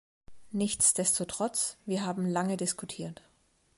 Nichtsdestotrotz, 0.49 1.77
wir 1.85 2.03
haben 2.03 2.25
lange 2.25 2.57
diskutiert. 2.57 3.21